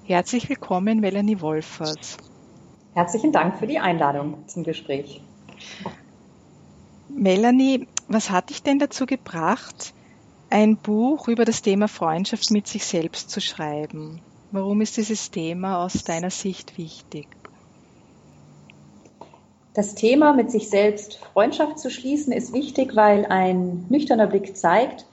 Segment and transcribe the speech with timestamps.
[0.04, 2.16] Herzlich willkommen, Melanie Wolfers.
[2.94, 5.20] Herzlichen Dank für die Einladung zum Gespräch.
[7.09, 9.95] Melanie, was hat dich denn dazu gebracht,
[10.48, 14.20] ein Buch über das Thema Freundschaft mit sich selbst zu schreiben?
[14.50, 17.28] Warum ist dieses Thema aus deiner Sicht wichtig?
[19.74, 25.06] Das Thema mit sich selbst Freundschaft zu schließen ist wichtig, weil ein nüchterner Blick zeigt,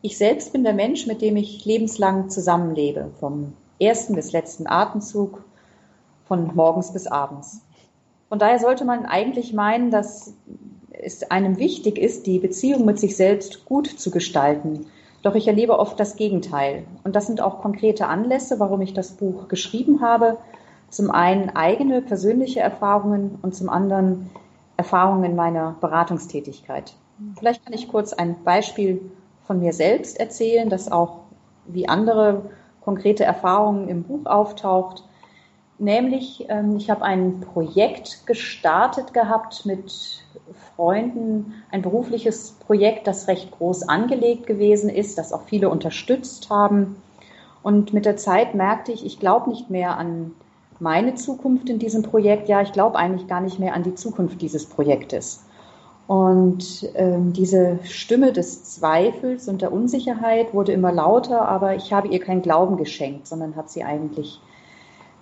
[0.00, 5.44] ich selbst bin der Mensch, mit dem ich lebenslang zusammenlebe, vom ersten bis letzten Atemzug,
[6.24, 7.62] von morgens bis abends.
[8.28, 10.34] Von daher sollte man eigentlich meinen, dass
[10.90, 14.86] es einem wichtig ist, die Beziehung mit sich selbst gut zu gestalten.
[15.22, 16.84] Doch ich erlebe oft das Gegenteil.
[17.04, 20.38] Und das sind auch konkrete Anlässe, warum ich das Buch geschrieben habe.
[20.90, 24.30] Zum einen eigene persönliche Erfahrungen und zum anderen
[24.76, 26.94] Erfahrungen meiner Beratungstätigkeit.
[27.38, 29.00] Vielleicht kann ich kurz ein Beispiel
[29.46, 31.20] von mir selbst erzählen, das auch
[31.66, 32.42] wie andere
[32.80, 35.04] konkrete Erfahrungen im Buch auftaucht.
[35.78, 40.22] Nämlich, ähm, ich habe ein Projekt gestartet gehabt mit
[40.76, 46.96] Freunden, ein berufliches Projekt, das recht groß angelegt gewesen ist, das auch viele unterstützt haben.
[47.62, 50.32] Und mit der Zeit merkte ich, ich glaube nicht mehr an
[50.78, 52.48] meine Zukunft in diesem Projekt.
[52.48, 55.44] Ja, ich glaube eigentlich gar nicht mehr an die Zukunft dieses Projektes.
[56.08, 62.08] Und ähm, diese Stimme des Zweifels und der Unsicherheit wurde immer lauter, aber ich habe
[62.08, 64.40] ihr keinen Glauben geschenkt, sondern habe sie eigentlich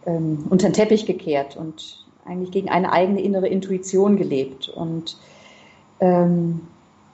[0.07, 4.69] ähm, unter den Teppich gekehrt und eigentlich gegen eine eigene innere Intuition gelebt.
[4.69, 5.17] Und
[6.01, 6.61] ähm,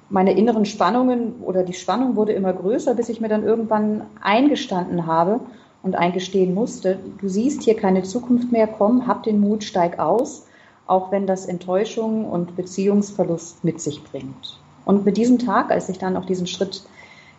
[0.09, 5.07] meine inneren Spannungen oder die Spannung wurde immer größer, bis ich mir dann irgendwann eingestanden
[5.07, 5.41] habe
[5.83, 10.47] und eingestehen musste, du siehst hier keine Zukunft mehr, komm, hab den Mut, steig aus,
[10.87, 14.61] auch wenn das Enttäuschung und Beziehungsverlust mit sich bringt.
[14.85, 16.85] Und mit diesem Tag, als ich dann auch diesen Schritt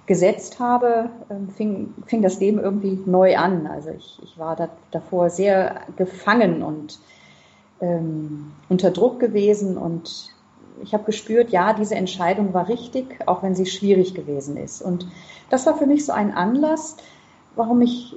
[0.08, 3.68] gesetzt habe, ähm, fing, fing das Leben irgendwie neu an.
[3.68, 7.00] Also ich, ich war da, davor sehr gefangen und
[7.82, 10.34] ähm, unter Druck gewesen und
[10.82, 14.82] ich habe gespürt, ja, diese Entscheidung war richtig, auch wenn sie schwierig gewesen ist.
[14.82, 15.08] Und
[15.50, 16.98] das war für mich so ein Anlass,
[17.56, 18.16] warum ich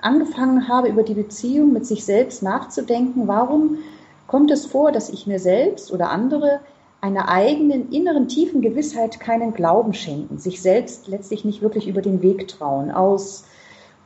[0.00, 3.28] angefangen habe, über die Beziehung mit sich selbst nachzudenken.
[3.28, 3.78] Warum
[4.26, 6.60] kommt es vor, dass ich mir selbst oder andere
[7.06, 12.20] einer eigenen inneren tiefen Gewissheit keinen Glauben schenken, sich selbst letztlich nicht wirklich über den
[12.20, 13.44] Weg trauen, aus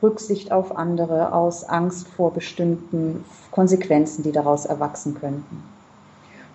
[0.03, 5.63] Rücksicht auf andere, aus Angst vor bestimmten Konsequenzen, die daraus erwachsen könnten.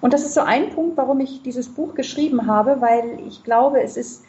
[0.00, 3.82] Und das ist so ein Punkt, warum ich dieses Buch geschrieben habe, weil ich glaube,
[3.82, 4.22] es ist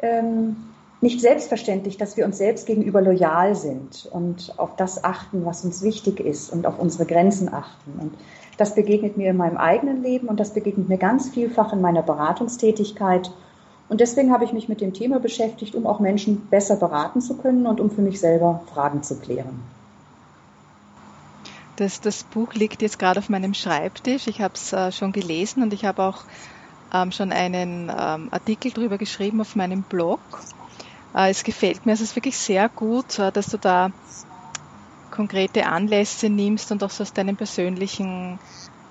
[0.00, 0.56] ähm,
[1.00, 5.82] nicht selbstverständlich, dass wir uns selbst gegenüber loyal sind und auf das achten, was uns
[5.82, 7.92] wichtig ist und auf unsere Grenzen achten.
[7.98, 8.14] Und
[8.56, 12.02] das begegnet mir in meinem eigenen Leben und das begegnet mir ganz vielfach in meiner
[12.02, 13.30] Beratungstätigkeit.
[13.88, 17.36] Und deswegen habe ich mich mit dem Thema beschäftigt, um auch Menschen besser beraten zu
[17.36, 19.62] können und um für mich selber Fragen zu klären.
[21.76, 24.28] Das, das Buch liegt jetzt gerade auf meinem Schreibtisch.
[24.28, 26.18] Ich habe es äh, schon gelesen und ich habe auch
[26.92, 30.20] ähm, schon einen ähm, Artikel darüber geschrieben auf meinem Blog.
[31.14, 33.90] Äh, es gefällt mir, es ist wirklich sehr gut, äh, dass du da
[35.14, 38.40] konkrete Anlässe nimmst und auch so aus deinem persönlichen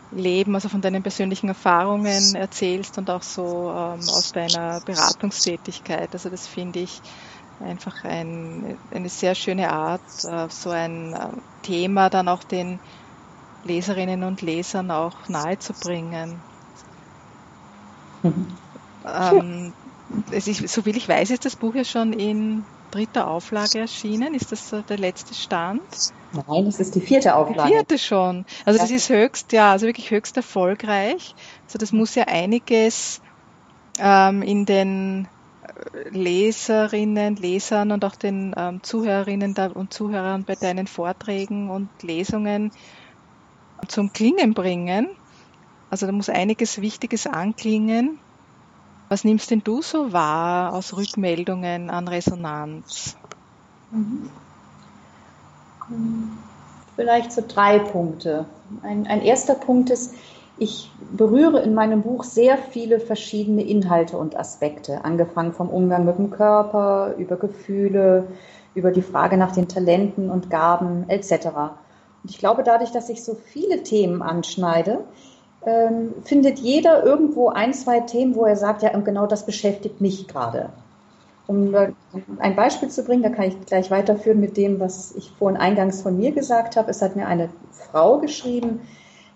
[0.10, 6.14] Leben, also von deinen persönlichen Erfahrungen erzählst und auch so ähm, aus deiner Beratungstätigkeit.
[6.14, 7.02] Also das finde ich
[7.60, 11.32] einfach ein, eine sehr schöne Art, äh, so ein äh,
[11.62, 12.80] Thema dann auch den
[13.64, 16.42] Leserinnen und Lesern auch nahezubringen.
[18.24, 18.58] Mhm.
[19.06, 19.74] Ähm,
[20.32, 24.34] ist, so viel ich weiß, ist das Buch ja schon in dritter Auflage erschienen.
[24.34, 25.82] Ist das der letzte Stand?
[26.32, 27.70] Nein, das ist die vierte Auflage.
[27.70, 28.46] Die vierte schon.
[28.66, 31.36] Also das ist höchst, ja, also wirklich höchst erfolgreich.
[31.66, 33.22] Also das muss ja einiges
[34.00, 35.28] ähm, in den
[35.62, 42.72] äh, Leserinnen, Lesern und auch den ähm, Zuhörerinnen und Zuhörern bei deinen Vorträgen und Lesungen
[43.88, 45.10] zum Klingen bringen.
[45.90, 48.20] also da muss einiges Wichtiges anklingen.
[49.14, 53.16] Was nimmst denn du so wahr aus Rückmeldungen an Resonanz?
[56.96, 58.46] Vielleicht so drei Punkte.
[58.82, 60.16] Ein, ein erster Punkt ist,
[60.58, 66.18] ich berühre in meinem Buch sehr viele verschiedene Inhalte und Aspekte, angefangen vom Umgang mit
[66.18, 68.26] dem Körper, über Gefühle,
[68.74, 71.50] über die Frage nach den Talenten und Gaben etc.
[72.24, 75.04] Und ich glaube, dadurch, dass ich so viele Themen anschneide,
[75.66, 80.28] ähm, findet jeder irgendwo ein, zwei Themen, wo er sagt, ja, genau das beschäftigt mich
[80.28, 80.70] gerade.
[81.46, 81.76] Um
[82.40, 86.02] ein Beispiel zu bringen, da kann ich gleich weiterführen mit dem, was ich vorhin eingangs
[86.02, 86.90] von mir gesagt habe.
[86.90, 88.80] Es hat mir eine Frau geschrieben,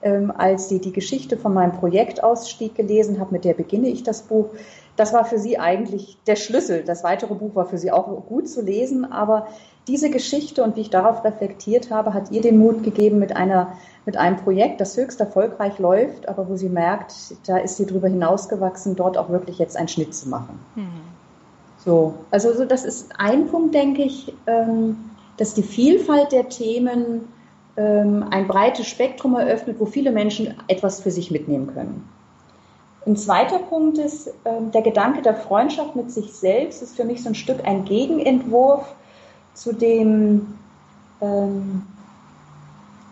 [0.01, 4.21] ähm, als sie die Geschichte von meinem Projektausstieg gelesen hat, mit der beginne ich das
[4.21, 4.50] Buch.
[4.98, 6.84] Das war für sie eigentlich der Schlüssel.
[6.84, 9.48] Das weitere Buch war für sie auch gut zu lesen, aber
[9.88, 13.78] diese Geschichte und wie ich darauf reflektiert habe, hat ihr den Mut gegeben mit einer
[14.08, 17.14] mit einem Projekt, das höchst erfolgreich läuft, aber wo sie merkt,
[17.46, 20.60] da ist sie darüber hinausgewachsen, dort auch wirklich jetzt einen Schnitt zu machen.
[20.76, 20.88] Mhm.
[21.84, 24.98] So, also so, das ist ein Punkt, denke ich, ähm,
[25.36, 27.28] dass die Vielfalt der Themen
[27.76, 32.08] ähm, ein breites Spektrum eröffnet, wo viele Menschen etwas für sich mitnehmen können.
[33.07, 37.24] Ein zweiter Punkt ist, ähm, der Gedanke der Freundschaft mit sich selbst ist für mich
[37.24, 38.86] so ein Stück ein Gegenentwurf
[39.54, 40.56] zu dem
[41.21, 41.83] ähm,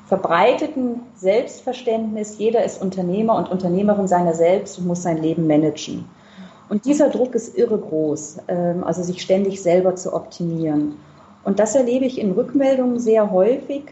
[0.07, 6.03] verbreiteten Selbstverständnis, jeder ist Unternehmer und Unternehmerin seiner selbst und muss sein Leben managen.
[6.67, 10.97] Und dieser Druck ist irre groß, ähm, also sich ständig selber zu optimieren.
[11.45, 13.83] Und das erlebe ich in Rückmeldungen sehr häufig,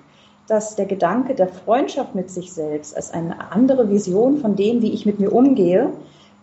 [0.48, 4.92] dass der Gedanke der Freundschaft mit sich selbst als eine andere Vision von dem, wie
[4.92, 5.90] ich mit mir umgehe,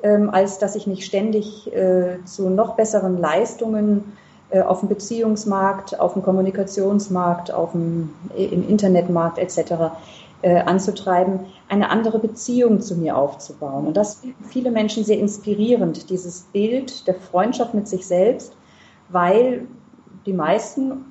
[0.02, 4.16] ähm, als dass ich mich ständig äh, zu noch besseren Leistungen
[4.50, 9.92] äh, auf dem Beziehungsmarkt, auf dem Kommunikationsmarkt, auf dem, äh, im Internetmarkt etc.
[10.42, 13.86] Äh, anzutreiben, eine andere Beziehung zu mir aufzubauen.
[13.86, 18.54] Und das finden viele Menschen sehr inspirierend, dieses Bild der Freundschaft mit sich selbst,
[19.10, 19.66] weil
[20.24, 21.09] die meisten,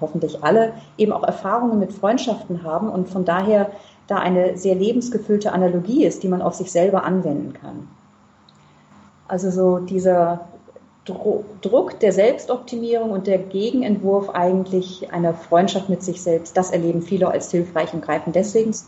[0.00, 3.70] hoffentlich alle, eben auch Erfahrungen mit Freundschaften haben und von daher
[4.06, 7.88] da eine sehr lebensgefüllte Analogie ist, die man auf sich selber anwenden kann.
[9.28, 10.40] Also so dieser
[11.06, 17.28] Druck der Selbstoptimierung und der Gegenentwurf eigentlich einer Freundschaft mit sich selbst, das erleben viele
[17.28, 18.86] als hilfreich und greifen deswegen zu.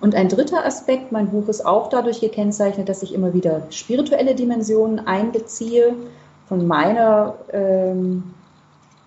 [0.00, 4.34] Und ein dritter Aspekt, mein Buch ist auch dadurch gekennzeichnet, dass ich immer wieder spirituelle
[4.34, 5.94] Dimensionen einbeziehe,
[6.48, 8.34] von meiner ähm,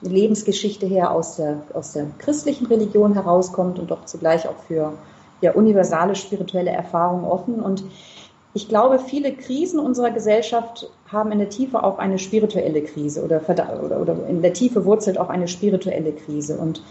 [0.03, 4.93] Lebensgeschichte her aus der, aus der christlichen Religion herauskommt und doch zugleich auch für
[5.41, 7.55] ja, universale spirituelle Erfahrungen offen.
[7.55, 7.83] Und
[8.53, 13.41] ich glaube, viele Krisen unserer Gesellschaft haben in der Tiefe auch eine spirituelle Krise oder,
[13.47, 16.57] oder, oder in der Tiefe wurzelt auch eine spirituelle Krise.
[16.57, 16.81] Und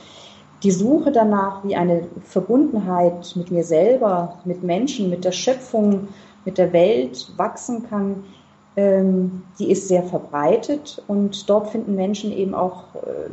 [0.63, 6.09] die Suche danach, wie eine Verbundenheit mit mir selber, mit Menschen, mit der Schöpfung,
[6.45, 8.25] mit der Welt wachsen kann,
[8.75, 13.29] die ist sehr verbreitet und dort finden Menschen eben auch äh,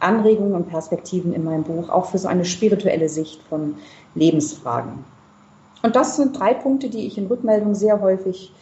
[0.00, 3.76] Anregungen und Perspektiven in meinem Buch, auch für so eine spirituelle Sicht von
[4.14, 5.04] Lebensfragen.
[5.82, 8.52] Und das sind drei Punkte, die ich in Rückmeldungen sehr häufig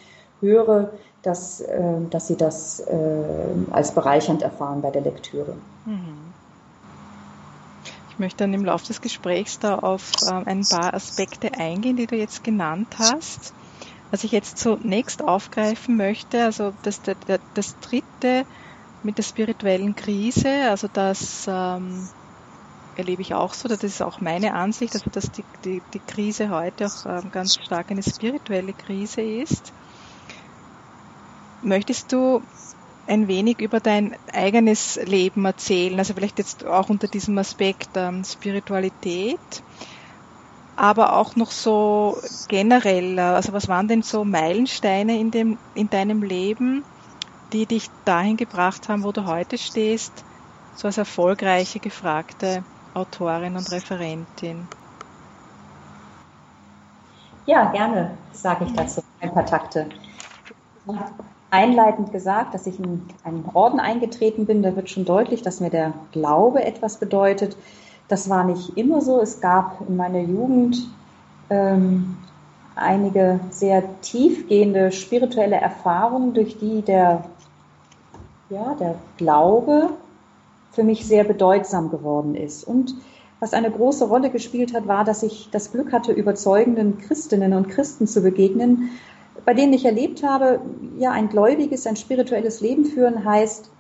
[0.41, 0.91] höre,
[1.23, 2.83] dass, äh, dass sie das
[3.71, 5.55] als bereichernd erfahren bei der Lektüre.
[5.87, 6.35] Mhm.
[8.15, 12.07] Ich möchte dann im Laufe des Gesprächs da auf ähm, ein paar Aspekte eingehen, die
[12.07, 13.53] du jetzt genannt hast.
[14.15, 17.17] Was ich jetzt zunächst aufgreifen möchte, also das, das,
[17.53, 18.47] das dritte
[19.03, 22.09] mit der spirituellen Krise, also das ähm,
[22.95, 26.51] erlebe ich auch so, das ist auch meine Ansicht, also dass die, die, die Krise
[26.51, 29.73] heute auch ähm, ganz stark eine spirituelle Krise ist.
[31.61, 32.41] Möchtest du
[33.09, 38.23] ein wenig über dein eigenes Leben erzählen, also vielleicht jetzt auch unter diesem Aspekt ähm,
[38.23, 39.65] Spiritualität,
[40.77, 46.23] aber auch noch so generell, also was waren denn so Meilensteine in, dem, in deinem
[46.23, 46.85] Leben,
[47.53, 50.25] die dich dahin gebracht haben, wo du heute stehst,
[50.75, 52.65] so als erfolgreiche, gefragte
[52.95, 54.69] Autorin und Referentin.
[57.47, 59.89] Ja, gerne sage ich dazu ein paar Takte.
[61.51, 65.71] Einleitend gesagt, dass ich in einen Orden eingetreten bin, da wird schon deutlich, dass mir
[65.71, 67.57] der Glaube etwas bedeutet.
[68.09, 69.21] Das war nicht immer so.
[69.21, 70.89] Es gab in meiner Jugend
[71.51, 72.17] ähm,
[72.77, 77.25] einige sehr tiefgehende spirituelle Erfahrungen, durch die der,
[78.51, 79.91] ja, der Glaube
[80.73, 82.65] für mich sehr bedeutsam geworden ist.
[82.65, 82.95] Und
[83.41, 87.69] was eine große Rolle gespielt hat, war, dass ich das Glück hatte, überzeugenden Christinnen und
[87.69, 88.91] Christen zu begegnen,
[89.45, 90.61] bei denen ich erlebt habe,
[90.99, 93.71] ja, ein gläubiges, ein spirituelles Leben führen heißt,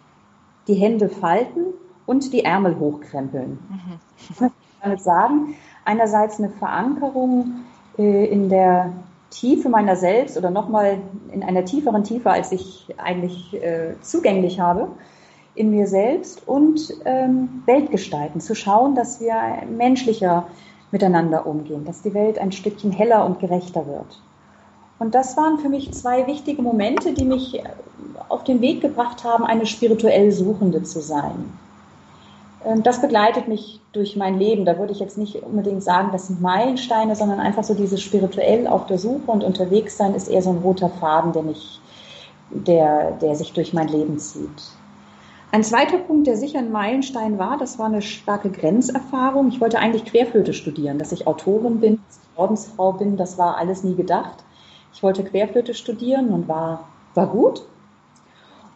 [0.68, 1.64] die Hände falten
[2.06, 3.58] und die Ärmel hochkrempeln.
[3.68, 4.50] Mhm.
[4.94, 7.64] Ich sagen, einerseits eine Verankerung
[7.98, 8.92] äh, in der
[9.30, 10.98] Tiefe meiner selbst oder nochmal
[11.32, 14.88] in einer tieferen Tiefe, als ich eigentlich äh, zugänglich habe,
[15.54, 19.34] in mir selbst und ähm, Welt gestalten, zu schauen, dass wir
[19.68, 20.46] menschlicher
[20.90, 24.20] miteinander umgehen, dass die Welt ein Stückchen heller und gerechter wird.
[24.98, 27.62] Und das waren für mich zwei wichtige Momente, die mich
[28.28, 31.52] auf den Weg gebracht haben, eine spirituell Suchende zu sein.
[32.64, 34.64] Ähm, das begleitet mich durch mein Leben.
[34.64, 38.66] Da würde ich jetzt nicht unbedingt sagen, das sind Meilensteine, sondern einfach so dieses spirituell
[38.66, 41.80] auf der Suche und unterwegs sein ist eher so ein roter Faden, der mich,
[42.50, 44.62] der, der sich durch mein Leben zieht.
[45.52, 49.48] Ein zweiter Punkt, der sicher ein Meilenstein war, das war eine starke Grenzerfahrung.
[49.48, 53.56] Ich wollte eigentlich Querflöte studieren, dass ich Autorin bin, dass ich Ordensfrau bin, das war
[53.56, 54.44] alles nie gedacht.
[54.92, 57.62] Ich wollte Querflöte studieren und war, war gut,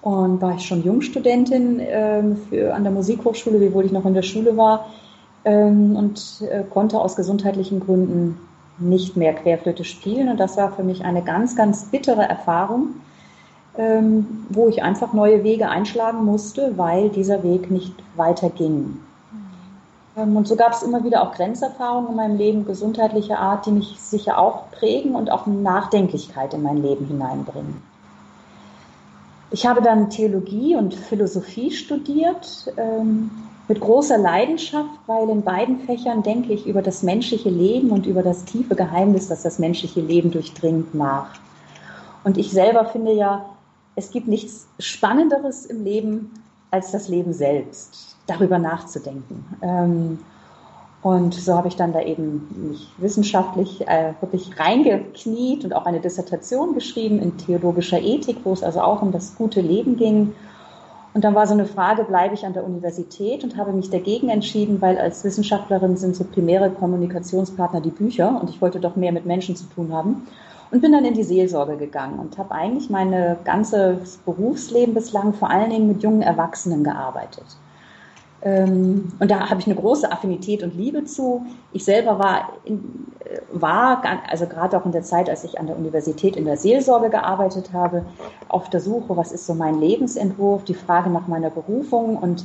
[0.03, 4.23] und war ich schon Jungstudentin ähm, für, an der Musikhochschule, wiewohl ich noch in der
[4.23, 4.87] Schule war
[5.45, 8.39] ähm, und äh, konnte aus gesundheitlichen Gründen
[8.79, 10.29] nicht mehr Querflöte spielen.
[10.29, 12.95] Und das war für mich eine ganz, ganz bittere Erfahrung,
[13.77, 19.01] ähm, wo ich einfach neue Wege einschlagen musste, weil dieser Weg nicht weiterging.
[20.17, 23.73] Ähm, und so gab es immer wieder auch Grenzerfahrungen in meinem Leben, gesundheitlicher Art, die
[23.73, 27.88] mich sicher auch prägen und auch Nachdenklichkeit in mein Leben hineinbringen.
[29.51, 33.31] Ich habe dann Theologie und Philosophie studiert ähm,
[33.67, 38.23] mit großer Leidenschaft, weil in beiden Fächern denke ich über das menschliche Leben und über
[38.23, 41.31] das tiefe Geheimnis, das das menschliche Leben durchdringt, nach.
[42.25, 43.47] Und ich selber finde ja,
[43.95, 46.31] es gibt nichts Spannenderes im Leben
[46.71, 49.45] als das Leben selbst, darüber nachzudenken.
[49.63, 50.19] Ähm,
[51.01, 56.01] und so habe ich dann da eben mich wissenschaftlich äh, wirklich reingekniet und auch eine
[56.01, 60.35] Dissertation geschrieben in theologischer Ethik, wo es also auch um das gute Leben ging.
[61.15, 64.29] Und dann war so eine Frage, bleibe ich an der Universität und habe mich dagegen
[64.29, 69.13] entschieden, weil als Wissenschaftlerin sind so primäre Kommunikationspartner die Bücher und ich wollte doch mehr
[69.13, 70.27] mit Menschen zu tun haben.
[70.71, 75.49] Und bin dann in die Seelsorge gegangen und habe eigentlich mein ganzes Berufsleben bislang vor
[75.49, 77.47] allen Dingen mit jungen Erwachsenen gearbeitet.
[78.43, 81.45] Ähm, und da habe ich eine große Affinität und Liebe zu.
[81.73, 85.67] Ich selber war, in, äh, war also gerade auch in der Zeit, als ich an
[85.67, 88.05] der Universität in der Seelsorge gearbeitet habe,
[88.49, 92.17] auf der Suche, was ist so mein Lebensentwurf, die Frage nach meiner Berufung.
[92.17, 92.45] Und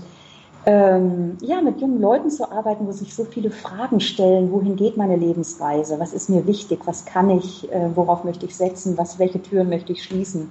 [0.65, 4.97] ähm, ja, mit jungen Leuten zu arbeiten, wo sich so viele Fragen stellen, wohin geht
[4.97, 9.19] meine Lebensreise, was ist mir wichtig, was kann ich, äh, worauf möchte ich setzen, was,
[9.19, 10.50] welche Türen möchte ich schließen.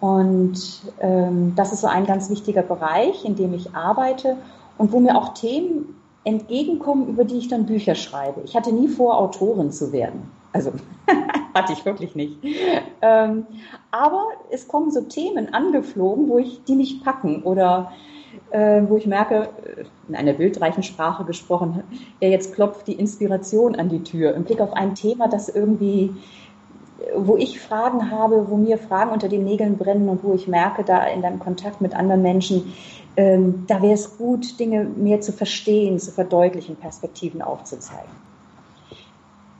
[0.00, 4.36] Und ähm, das ist so ein ganz wichtiger Bereich, in dem ich arbeite
[4.78, 8.40] und wo mir auch Themen entgegenkommen, über die ich dann Bücher schreibe.
[8.44, 10.30] Ich hatte nie vor, Autorin zu werden.
[10.52, 10.72] Also
[11.54, 12.38] hatte ich wirklich nicht.
[13.02, 13.46] Ähm,
[13.90, 17.92] aber es kommen so Themen angeflogen, wo ich, die mich packen oder
[18.50, 21.82] äh, wo ich merke, äh, in einer bildreichen Sprache gesprochen,
[22.20, 26.14] ja, jetzt klopft die Inspiration an die Tür im Blick auf ein Thema, das irgendwie
[27.16, 30.84] wo ich Fragen habe, wo mir Fragen unter den Nägeln brennen und wo ich merke,
[30.84, 32.72] da in deinem Kontakt mit anderen Menschen,
[33.16, 38.10] ähm, da wäre es gut, Dinge mehr zu verstehen, zu verdeutlichen, Perspektiven aufzuzeigen.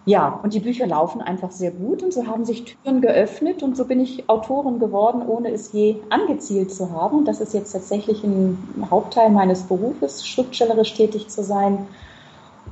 [0.06, 3.76] Ja, und die Bücher laufen einfach sehr gut und so haben sich Türen geöffnet und
[3.76, 7.25] so bin ich Autorin geworden, ohne es je angezielt zu haben.
[7.26, 8.56] Das ist jetzt tatsächlich ein
[8.90, 11.87] Hauptteil meines Berufes, schriftstellerisch tätig zu sein.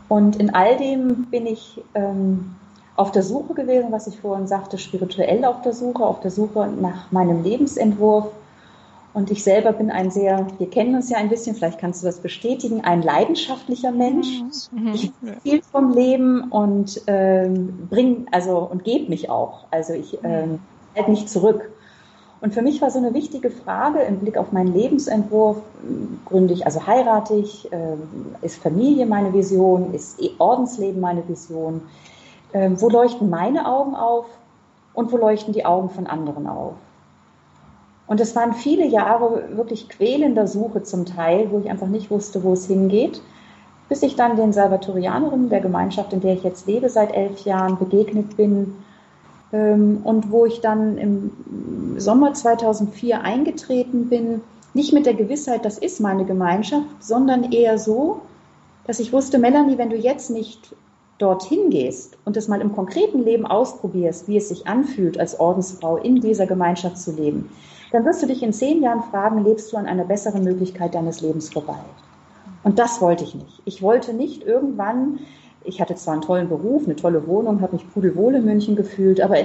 [0.08, 2.56] Und in all dem bin ich ähm,
[2.98, 6.68] auf der Suche gewesen, was ich vorhin sagte, spirituell auf der Suche, auf der Suche
[6.80, 8.26] nach meinem Lebensentwurf.
[9.14, 12.06] Und ich selber bin ein sehr, wir kennen uns ja ein bisschen, vielleicht kannst du
[12.06, 14.40] das bestätigen, ein leidenschaftlicher Mensch.
[14.72, 14.94] Mhm.
[14.94, 15.12] Ich
[15.44, 19.66] viel vom Leben und ähm, bring, also und gebe mich auch.
[19.70, 20.58] Also ich ähm,
[20.96, 21.70] halte mich zurück.
[22.40, 25.58] Und für mich war so eine wichtige Frage im Blick auf meinen Lebensentwurf,
[26.24, 27.96] gründe ich, also heirate ich, äh,
[28.42, 31.82] ist Familie meine Vision, ist Ordensleben meine Vision,
[32.52, 34.26] ähm, wo leuchten meine Augen auf
[34.94, 36.74] und wo leuchten die Augen von anderen auf.
[38.06, 42.42] Und es waren viele Jahre wirklich quälender Suche zum Teil, wo ich einfach nicht wusste,
[42.42, 43.20] wo es hingeht,
[43.88, 47.78] bis ich dann den Salvatorianerinnen der Gemeinschaft, in der ich jetzt lebe, seit elf Jahren
[47.78, 48.76] begegnet bin
[49.52, 51.30] ähm, und wo ich dann im
[51.98, 54.40] Sommer 2004 eingetreten bin,
[54.72, 58.22] nicht mit der Gewissheit, das ist meine Gemeinschaft, sondern eher so,
[58.86, 60.74] dass ich wusste, Melanie, wenn du jetzt nicht
[61.18, 65.96] dorthin gehst und es mal im konkreten Leben ausprobierst, wie es sich anfühlt, als Ordensfrau
[65.96, 67.50] in dieser Gemeinschaft zu leben,
[67.90, 71.20] dann wirst du dich in zehn Jahren fragen, lebst du an einer besseren Möglichkeit deines
[71.20, 71.78] Lebens vorbei?
[72.62, 73.62] Und das wollte ich nicht.
[73.64, 75.20] Ich wollte nicht irgendwann,
[75.64, 79.20] ich hatte zwar einen tollen Beruf, eine tolle Wohnung, habe mich pudelwohl in München gefühlt,
[79.20, 79.36] aber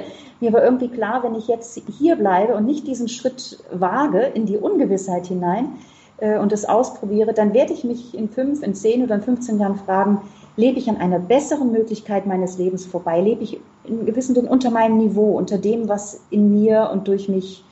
[0.42, 4.46] mir war irgendwie klar, wenn ich jetzt hier bleibe und nicht diesen Schritt wage in
[4.46, 5.70] die Ungewissheit hinein
[6.18, 9.60] äh, und es ausprobiere, dann werde ich mich in fünf, in zehn oder in 15
[9.60, 10.22] Jahren fragen,
[10.56, 13.22] lebe ich an einer besseren Möglichkeit meines Lebens vorbei?
[13.22, 17.30] Lebe ich in gewissem Sinne unter meinem Niveau, unter dem, was in mir und durch
[17.30, 17.64] mich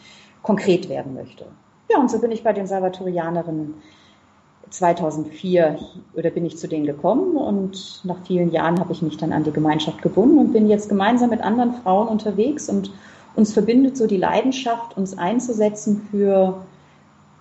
[0.43, 1.45] konkret werden möchte?
[1.89, 3.75] Ja, und so bin ich bei den Salvatorianerinnen
[4.69, 5.79] 2004
[6.15, 9.43] oder bin ich zu denen gekommen und nach vielen Jahren habe ich mich dann an
[9.43, 12.91] die Gemeinschaft gebunden und bin jetzt gemeinsam mit anderen Frauen unterwegs und
[13.35, 16.65] uns verbindet so die Leidenschaft, uns einzusetzen für,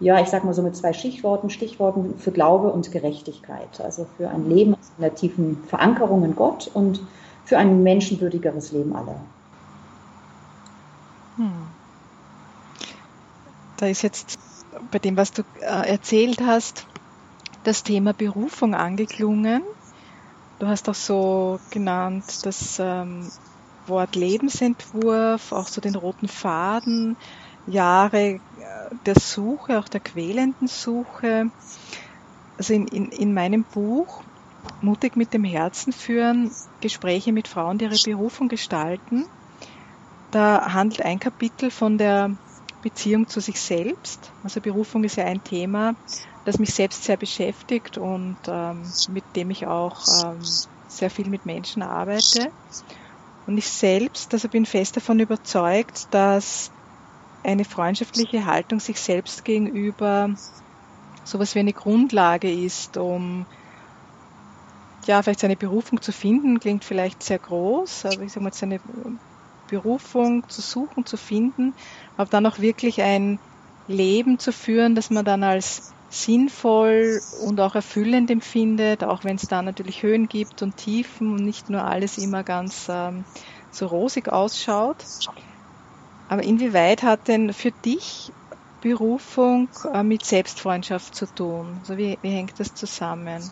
[0.00, 3.80] ja, ich sag mal so mit zwei Stichworten, Stichworten für Glaube und Gerechtigkeit.
[3.82, 7.00] Also für ein Leben in der tiefen Verankerung in Gott und
[7.44, 9.20] für ein menschenwürdigeres Leben aller.
[11.36, 11.52] Hm.
[13.76, 14.38] Da ist jetzt
[14.90, 16.86] bei dem, was du äh, erzählt hast,
[17.64, 19.62] das Thema Berufung angeklungen.
[20.58, 23.30] Du hast auch so genannt das ähm,
[23.86, 27.16] Wort Lebensentwurf, auch so den roten Faden,
[27.66, 28.40] Jahre
[29.04, 31.50] der Suche, auch der quälenden Suche.
[32.56, 34.22] Also in, in, in meinem Buch
[34.80, 39.26] Mutig mit dem Herzen führen, Gespräche mit Frauen, die ihre Berufung gestalten.
[40.30, 42.30] Da handelt ein Kapitel von der
[42.80, 44.32] Beziehung zu sich selbst.
[44.42, 45.94] Also Berufung ist ja ein Thema,
[46.44, 50.40] das mich selbst sehr beschäftigt und ähm, mit dem ich auch ähm,
[50.86, 52.52] sehr viel mit Menschen arbeite.
[53.46, 56.70] Und ich selbst, also bin fest davon überzeugt, dass
[57.42, 60.34] eine freundschaftliche Haltung sich selbst gegenüber
[61.24, 63.46] sowas wie eine Grundlage ist, um
[65.06, 68.80] ja, vielleicht seine Berufung zu finden, klingt vielleicht sehr groß, aber ich sage mal, seine
[69.66, 71.74] Berufung zu suchen, zu finden,
[72.16, 73.40] aber dann auch wirklich ein
[73.86, 79.42] Leben zu führen, das man dann als sinnvoll und auch erfüllend empfindet, auch wenn es
[79.46, 83.26] da natürlich Höhen gibt und Tiefen und nicht nur alles immer ganz ähm,
[83.70, 85.08] so rosig ausschaut.
[86.30, 88.32] Aber inwieweit hat denn für dich
[88.80, 91.78] Berufung äh, mit Selbstfreundschaft zu tun?
[91.80, 93.50] Also wie, wie hängt das zusammen?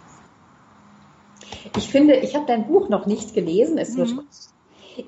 [1.76, 3.78] Ich finde, ich habe dein Buch noch nicht gelesen.
[3.78, 4.22] Es wird, mhm.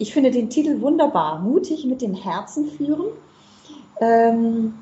[0.01, 1.39] Ich finde den Titel wunderbar.
[1.39, 3.07] Mutig mit dem Herzen führen.
[4.01, 4.75] Ähm,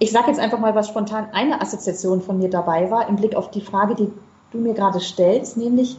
[0.00, 3.36] ich sage jetzt einfach mal, was spontan eine Assoziation von mir dabei war, im Blick
[3.36, 4.10] auf die Frage, die
[4.50, 5.96] du mir gerade stellst, nämlich,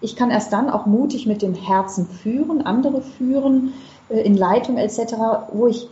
[0.00, 3.72] ich kann erst dann auch mutig mit dem Herzen führen, andere führen,
[4.08, 5.14] äh, in Leitung etc.,
[5.52, 5.88] wo ich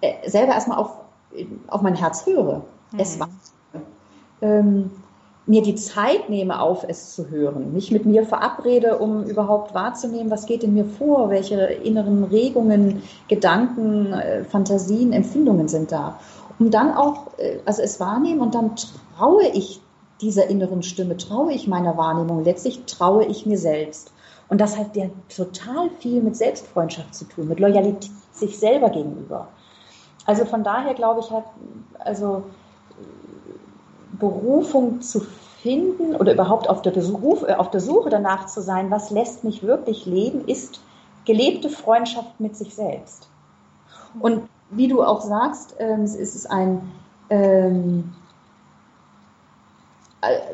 [0.00, 0.90] äh, selber erstmal auf,
[1.68, 2.62] auf mein Herz höre.
[2.92, 2.98] Mhm.
[2.98, 3.28] Es war.
[4.42, 4.90] Ähm,
[5.46, 10.30] mir die Zeit nehme, auf es zu hören, mich mit mir verabrede, um überhaupt wahrzunehmen,
[10.30, 16.18] was geht in mir vor, welche inneren Regungen, Gedanken, äh, Fantasien, Empfindungen sind da
[16.60, 17.28] um dann auch,
[17.64, 18.72] also es wahrnehmen und dann
[19.16, 19.80] traue ich
[20.20, 24.12] dieser inneren Stimme, traue ich meiner Wahrnehmung, letztlich traue ich mir selbst.
[24.48, 29.48] Und das hat ja total viel mit Selbstfreundschaft zu tun, mit Loyalität sich selber gegenüber.
[30.26, 31.44] Also von daher glaube ich halt,
[31.98, 32.44] also
[34.18, 35.20] Berufung zu
[35.62, 39.44] finden oder überhaupt auf der, Beruf, äh, auf der Suche danach zu sein, was lässt
[39.44, 40.80] mich wirklich leben, ist
[41.24, 43.28] gelebte Freundschaft mit sich selbst.
[44.20, 46.90] Und wie du auch sagst, ähm, es ist ein,
[47.28, 48.19] ähm, äh,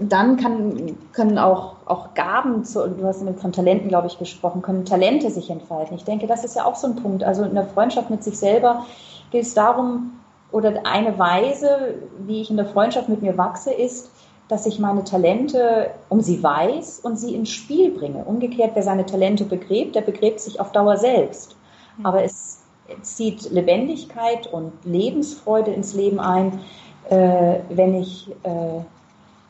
[0.00, 4.84] dann kann, können auch, auch Gaben, zu, du hast von Talenten, glaube ich, gesprochen, können
[4.84, 5.96] Talente sich entfalten.
[5.96, 7.24] Ich denke, das ist ja auch so ein Punkt.
[7.24, 8.86] Also in der Freundschaft mit sich selber
[9.30, 10.12] geht es darum,
[10.52, 14.10] oder eine Weise, wie ich in der Freundschaft mit mir wachse, ist,
[14.48, 18.24] dass ich meine Talente um sie weiß und sie ins Spiel bringe.
[18.24, 21.56] Umgekehrt, wer seine Talente begräbt, der begräbt sich auf Dauer selbst.
[21.98, 22.06] Mhm.
[22.06, 22.62] Aber es
[23.02, 26.60] zieht Lebendigkeit und Lebensfreude ins Leben ein,
[27.10, 28.80] äh, wenn, ich, äh,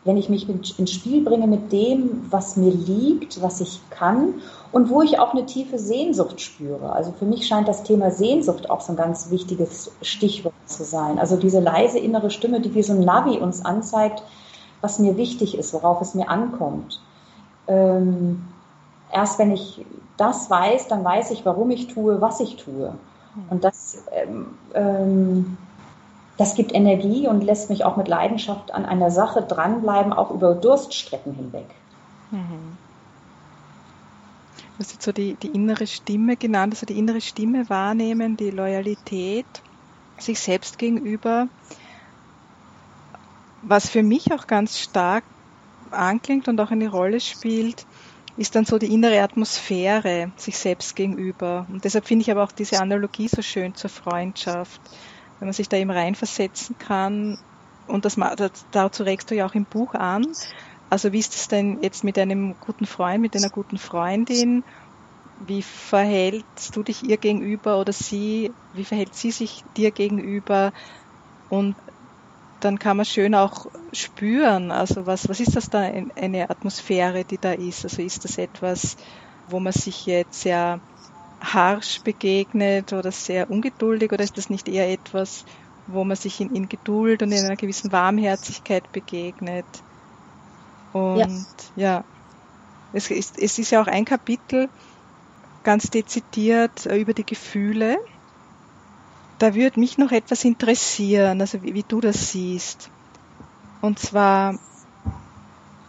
[0.06, 4.34] wenn ich mich ins Spiel bringe mit dem, was mir liegt, was ich kann
[4.72, 6.92] und wo ich auch eine tiefe Sehnsucht spüre.
[6.92, 11.18] Also für mich scheint das Thema Sehnsucht auch so ein ganz wichtiges Stichwort zu sein.
[11.18, 14.22] Also diese leise innere Stimme, die wie so ein Navi uns anzeigt,
[14.80, 17.00] was mir wichtig ist, worauf es mir ankommt.
[17.66, 18.44] Ähm,
[19.12, 19.84] erst wenn ich
[20.16, 22.94] das weiß, dann weiß ich, warum ich tue, was ich tue.
[23.50, 25.56] Und das, ähm, ähm,
[26.38, 30.54] das gibt Energie und lässt mich auch mit Leidenschaft an einer Sache dranbleiben, auch über
[30.54, 31.66] Durststrecken hinweg.
[32.30, 32.76] Mhm.
[34.76, 38.50] Du hast jetzt so die, die innere Stimme genannt, also die innere Stimme wahrnehmen, die
[38.50, 39.46] Loyalität
[40.18, 41.48] sich selbst gegenüber.
[43.62, 45.24] Was für mich auch ganz stark
[45.90, 47.86] anklingt und auch eine Rolle spielt,
[48.36, 51.66] ist dann so die innere Atmosphäre sich selbst gegenüber.
[51.70, 54.80] Und deshalb finde ich aber auch diese Analogie so schön zur Freundschaft,
[55.38, 57.38] wenn man sich da eben reinversetzen kann.
[57.86, 58.16] Und das,
[58.70, 60.26] dazu regst du ja auch im Buch an.
[60.90, 64.64] Also wie ist es denn jetzt mit einem guten Freund, mit einer guten Freundin?
[65.38, 68.52] Wie verhältst du dich ihr gegenüber oder sie?
[68.72, 70.72] Wie verhält sie sich dir gegenüber?
[71.48, 71.76] Und
[72.60, 77.38] dann kann man schön auch spüren, also was, was ist das da, eine Atmosphäre, die
[77.38, 77.84] da ist?
[77.84, 78.96] Also ist das etwas,
[79.46, 80.80] wo man sich jetzt sehr
[81.42, 85.44] harsch begegnet oder sehr ungeduldig oder ist das nicht eher etwas,
[85.86, 89.66] wo man sich in, in Geduld und in einer gewissen Warmherzigkeit begegnet?
[90.92, 92.04] Und ja, ja
[92.92, 94.70] es, ist, es ist ja auch ein Kapitel
[95.62, 97.98] ganz dezidiert über die Gefühle
[99.38, 102.90] da würde mich noch etwas interessieren, also wie, wie du das siehst.
[103.80, 104.58] Und zwar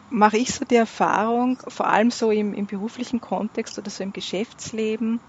[0.09, 4.13] mache ich so die Erfahrung, vor allem so im, im beruflichen Kontext oder so im
[4.13, 5.21] Geschäftsleben,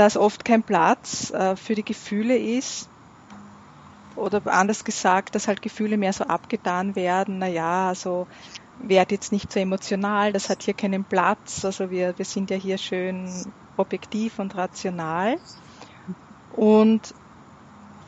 [0.00, 2.88] dass oft kein Platz äh, für die Gefühle ist.
[4.14, 8.26] Oder anders gesagt, dass halt Gefühle mehr so abgetan werden, naja, also
[8.78, 12.56] werd jetzt nicht so emotional, das hat hier keinen Platz, also wir, wir sind ja
[12.56, 15.36] hier schön objektiv und rational.
[16.48, 17.14] Und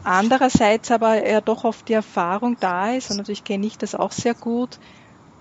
[0.02, 4.12] andererseits aber ja doch oft die Erfahrung da ist, und natürlich kenne ich das auch
[4.12, 4.78] sehr gut,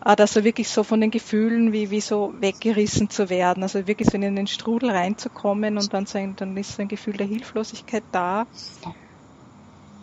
[0.03, 4.09] dass so wirklich so von den Gefühlen wie, wie so weggerissen zu werden, also wirklich
[4.09, 7.27] so in den Strudel reinzukommen und dann, so ein, dann ist so ein Gefühl der
[7.27, 8.47] Hilflosigkeit da.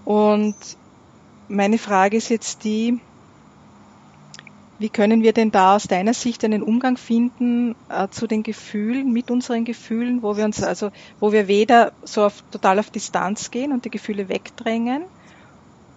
[0.05, 0.55] Und
[1.49, 3.01] meine Frage ist jetzt die,
[4.79, 9.13] wie können wir denn da aus deiner Sicht einen Umgang finden äh, zu den Gefühlen,
[9.13, 13.51] mit unseren Gefühlen, wo wir uns also, wo wir weder so auf, total auf Distanz
[13.51, 15.03] gehen und die Gefühle wegdrängen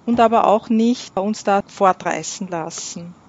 [0.08, 3.21] und aber auch nicht uns da fortreißen lassen?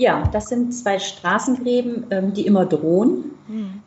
[0.00, 3.32] Ja, das sind zwei Straßengräben, ähm, die immer drohen.
[3.48, 3.82] Mhm.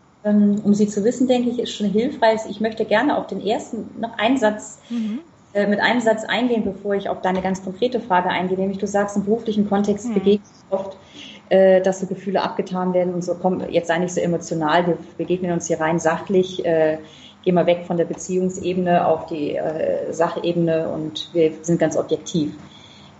[0.63, 2.39] Um sie zu wissen, denke ich, ist schon hilfreich.
[2.49, 5.19] Ich möchte gerne auf den ersten noch einen Satz mhm
[5.53, 8.87] äh, mit einem Satz eingehen, bevor ich auf deine ganz konkrete Frage eingehe, nämlich du
[8.87, 10.15] sagst, im beruflichen Kontext hm.
[10.15, 10.97] begegnet oft,
[11.49, 14.97] äh, dass so Gefühle abgetan werden und so, komm, jetzt sei nicht so emotional, wir
[15.17, 16.97] begegnen uns hier rein sachlich, äh,
[17.43, 22.55] gehen wir weg von der Beziehungsebene auf die äh, Sachebene und wir sind ganz objektiv.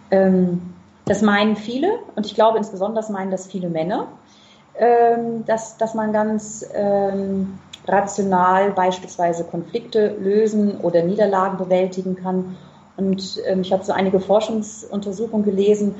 [0.10, 0.73] Ähm,
[1.06, 4.08] das meinen viele und ich glaube insbesondere, meinen das viele Männer,
[4.76, 12.56] ähm, dass, dass man ganz ähm, rational beispielsweise Konflikte lösen oder Niederlagen bewältigen kann.
[12.96, 15.96] Und ähm, ich habe so einige Forschungsuntersuchungen gelesen,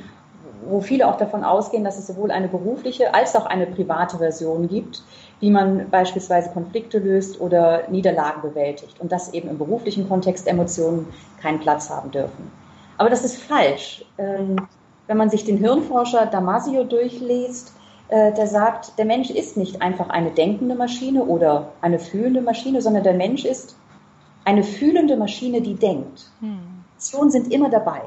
[0.66, 4.68] wo viele auch davon ausgehen, dass es sowohl eine berufliche als auch eine private Version
[4.68, 5.02] gibt,
[5.40, 8.98] wie man beispielsweise Konflikte löst oder Niederlagen bewältigt.
[9.00, 11.06] Und dass eben im beruflichen Kontext Emotionen
[11.42, 12.50] keinen Platz haben dürfen.
[12.96, 14.04] Aber das ist falsch.
[15.06, 17.74] Wenn man sich den Hirnforscher Damasio durchliest,
[18.08, 22.82] äh, der sagt, der Mensch ist nicht einfach eine denkende Maschine oder eine fühlende Maschine,
[22.82, 23.76] sondern der Mensch ist
[24.44, 26.30] eine fühlende Maschine, die denkt.
[26.40, 26.58] Hm.
[26.92, 28.02] Emotionen sind immer dabei.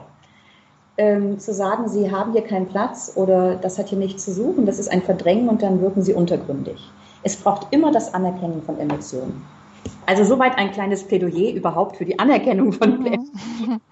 [0.99, 4.65] Ähm, zu sagen, sie haben hier keinen Platz oder das hat hier nichts zu suchen,
[4.65, 6.79] das ist ein Verdrängen und dann wirken sie untergründig.
[7.21, 9.45] Es braucht immer das Anerkennen von Emotionen.
[10.07, 13.05] Also soweit ein kleines Plädoyer überhaupt für die Anerkennung von mhm.
[13.05, 13.81] Emotionen.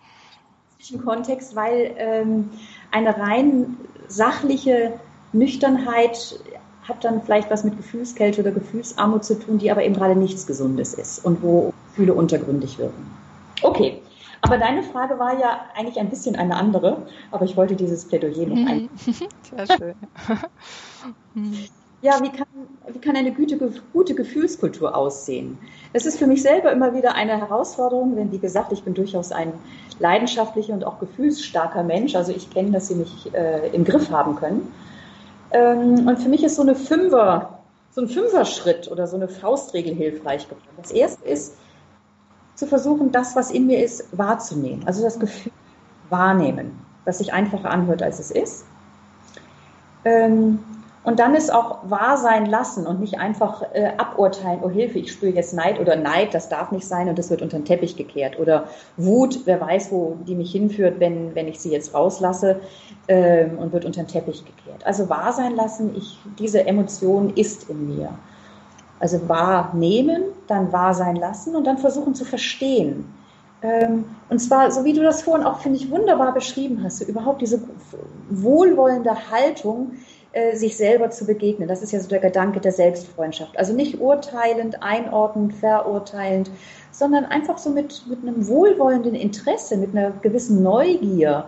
[1.04, 2.50] Kontext, weil ähm,
[2.96, 3.76] eine rein
[4.08, 4.94] sachliche
[5.34, 6.40] Nüchternheit
[6.88, 10.48] hat dann vielleicht was mit Gefühlskälte oder Gefühlsarmut zu tun, die aber eben gerade nichts
[10.48, 13.06] Gesundes ist und wo Gefühle untergründig wirken.
[13.64, 14.02] Okay,
[14.42, 18.48] aber deine Frage war ja eigentlich ein bisschen eine andere, aber ich wollte dieses Plädoyer
[18.48, 18.90] noch ein.
[19.06, 19.96] Sehr schön.
[22.06, 22.46] ja, wie kann,
[22.88, 23.58] wie kann eine gute,
[23.92, 25.58] gute Gefühlskultur aussehen?
[25.92, 29.32] Es ist für mich selber immer wieder eine Herausforderung, denn wie gesagt, ich bin durchaus
[29.32, 29.52] ein
[29.98, 32.16] leidenschaftlicher und auch gefühlsstarker Mensch.
[32.16, 34.72] Also ich kenne, dass sie mich äh, im Griff haben können.
[35.50, 37.58] Ähm, und für mich ist so eine Fünfer,
[37.92, 40.78] so ein Fünfer-Schritt oder so eine Faustregel hilfreich geworden.
[40.78, 41.56] Das erste ist,
[42.54, 44.84] zu versuchen, das, was in mir ist, wahrzunehmen.
[44.86, 45.52] Also das Gefühl
[46.12, 48.64] wahrnehmen, das sich einfacher anhört, als es ist.
[50.06, 50.60] Ähm,
[51.06, 55.12] und dann ist auch wahr sein lassen und nicht einfach äh, aburteilen, oh Hilfe, ich
[55.12, 57.96] spüre jetzt Neid oder Neid, das darf nicht sein und das wird unter den Teppich
[57.96, 58.40] gekehrt.
[58.40, 58.66] Oder
[58.98, 62.60] Wut, wer weiß, wo die mich hinführt, wenn, wenn ich sie jetzt rauslasse
[63.08, 64.84] ähm, und wird unter den Teppich gekehrt.
[64.84, 68.10] Also wahr sein lassen, ich, diese Emotion ist in mir.
[69.00, 73.06] Also wahrnehmen, dann wahr sein lassen und dann versuchen zu verstehen.
[73.62, 77.06] Ähm, und zwar, so wie du das vorhin auch, finde ich, wunderbar beschrieben hast, so
[77.06, 77.62] überhaupt diese
[78.30, 79.92] wohlwollende Haltung,
[80.36, 81.70] äh, sich selber zu begegnen.
[81.70, 83.58] Das ist ja so der Gedanke der Selbstfreundschaft.
[83.58, 86.52] Also nicht urteilend, einordnend, verurteilend,
[86.92, 91.46] sondern einfach so mit, mit einem wohlwollenden Interesse, mit einer gewissen Neugier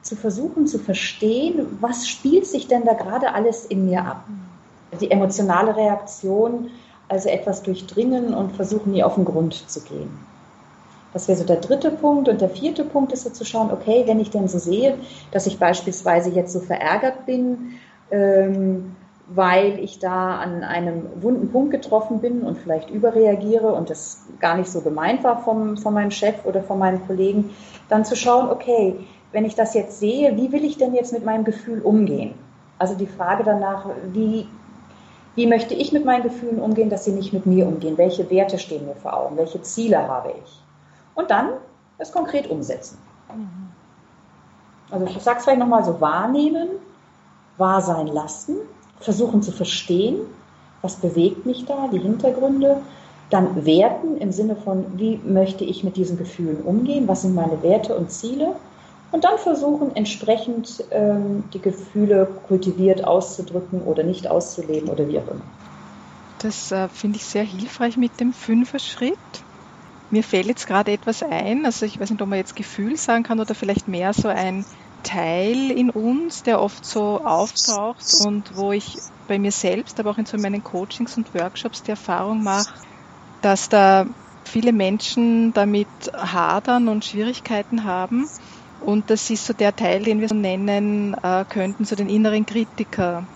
[0.00, 4.24] zu versuchen zu verstehen, was spielt sich denn da gerade alles in mir ab.
[4.98, 6.70] Die emotionale Reaktion,
[7.08, 10.18] also etwas durchdringen und versuchen, nie auf den Grund zu gehen.
[11.12, 12.26] Das wäre so der dritte Punkt.
[12.30, 14.96] Und der vierte Punkt ist so zu schauen, okay, wenn ich denn so sehe,
[15.30, 17.74] dass ich beispielsweise jetzt so verärgert bin,
[18.10, 18.96] ähm,
[19.32, 24.56] weil ich da an einem wunden Punkt getroffen bin und vielleicht überreagiere und das gar
[24.56, 27.50] nicht so gemeint war vom, von meinem Chef oder von meinen Kollegen,
[27.88, 28.96] dann zu schauen, okay,
[29.30, 32.34] wenn ich das jetzt sehe, wie will ich denn jetzt mit meinem Gefühl umgehen?
[32.78, 34.48] Also die Frage danach, wie,
[35.36, 37.98] wie möchte ich mit meinen Gefühlen umgehen, dass sie nicht mit mir umgehen?
[37.98, 39.36] Welche Werte stehen mir vor Augen?
[39.36, 40.60] Welche Ziele habe ich?
[41.14, 41.50] Und dann
[41.98, 42.98] es konkret umsetzen.
[44.90, 46.68] Also ich sage es vielleicht nochmal so, wahrnehmen,
[47.60, 48.56] wahr sein lassen,
[48.98, 50.18] versuchen zu verstehen,
[50.80, 52.82] was bewegt mich da, die Hintergründe,
[53.28, 57.62] dann werten im Sinne von, wie möchte ich mit diesen Gefühlen umgehen, was sind meine
[57.62, 58.56] Werte und Ziele
[59.12, 65.28] und dann versuchen entsprechend ähm, die Gefühle kultiviert auszudrücken oder nicht auszuleben oder wie auch
[65.28, 65.52] immer.
[66.38, 69.44] Das äh, finde ich sehr hilfreich mit dem Fünfer-Schritt.
[70.10, 73.22] Mir fällt jetzt gerade etwas ein, also ich weiß nicht, ob man jetzt Gefühl sagen
[73.22, 74.64] kann oder vielleicht mehr so ein
[75.02, 80.18] Teil in uns, der oft so auftaucht und wo ich bei mir selbst, aber auch
[80.18, 82.80] in so meinen Coachings und Workshops die Erfahrung mache,
[83.40, 84.06] dass da
[84.44, 88.26] viele Menschen damit hadern und Schwierigkeiten haben.
[88.78, 92.46] Und das ist so der Teil, den wir so nennen äh, könnten, so den inneren
[92.46, 93.28] Kritiker.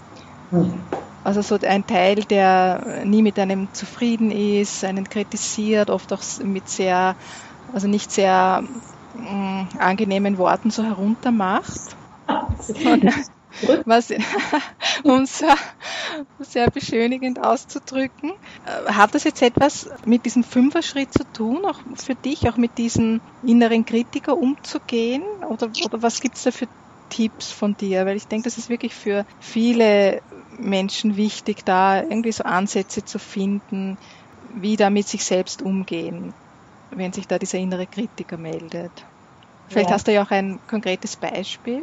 [0.50, 0.84] Mhm.
[1.22, 6.68] Also so ein Teil, der nie mit einem zufrieden ist, einen kritisiert, oft auch mit
[6.68, 7.16] sehr,
[7.72, 8.62] also nicht sehr
[9.16, 11.96] äh, angenehmen Worten so heruntermacht.
[13.84, 14.10] Was,
[15.04, 15.44] um es
[16.40, 18.32] sehr beschönigend auszudrücken.
[18.64, 22.78] Äh, hat das jetzt etwas mit diesem Fünfer-Schritt zu tun, auch für dich, auch mit
[22.78, 25.22] diesem inneren Kritiker umzugehen?
[25.48, 26.68] Oder, oder was gibt es da für
[27.10, 28.06] Tipps von dir?
[28.06, 30.22] Weil ich denke, das ist wirklich für viele
[30.58, 33.98] Menschen wichtig, da irgendwie so Ansätze zu finden,
[34.52, 36.34] wie da mit sich selbst umgehen,
[36.96, 38.90] wenn sich da dieser innere Kritiker meldet.
[39.68, 39.94] Vielleicht ja.
[39.94, 41.82] hast du ja auch ein konkretes Beispiel.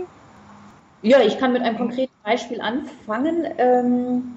[1.02, 3.48] Ja, ich kann mit einem konkreten Beispiel anfangen.
[3.58, 4.36] Ähm,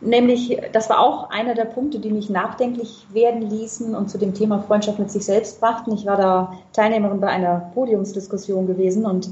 [0.00, 4.34] nämlich, das war auch einer der Punkte, die mich nachdenklich werden ließen und zu dem
[4.34, 5.92] Thema Freundschaft mit sich selbst brachten.
[5.94, 9.30] Ich war da Teilnehmerin bei einer Podiumsdiskussion gewesen und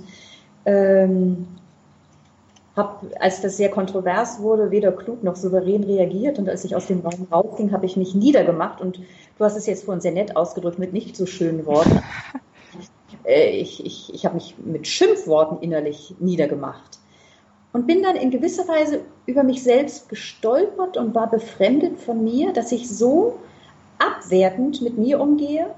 [0.64, 1.46] ähm,
[2.78, 6.38] habe, als das sehr kontrovers wurde, weder klug noch souverän reagiert.
[6.38, 8.80] Und als ich aus dem Raum rausging, habe ich mich niedergemacht.
[8.80, 12.02] Und du hast es jetzt vorhin sehr nett ausgedrückt mit nicht so schönen Worten.
[13.24, 16.98] Äh, ich, ich, ich habe mich mit Schimpfworten innerlich niedergemacht.
[17.72, 22.52] Und bin dann in gewisser Weise über mich selbst gestolpert und war befremdet von mir,
[22.52, 23.38] dass ich so
[23.98, 25.74] abwertend mit mir umgehe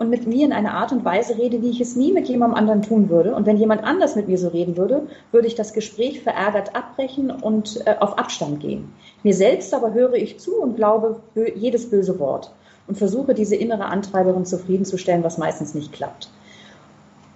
[0.00, 2.56] und mit mir in einer Art und Weise rede, wie ich es nie mit jemandem
[2.56, 3.34] anderen tun würde.
[3.34, 7.30] Und wenn jemand anders mit mir so reden würde, würde ich das Gespräch verärgert abbrechen
[7.30, 8.90] und äh, auf Abstand gehen.
[9.22, 11.20] Mir selbst aber höre ich zu und glaube
[11.54, 12.50] jedes böse Wort
[12.88, 16.30] und versuche diese innere Antreiberin zufriedenzustellen, was meistens nicht klappt.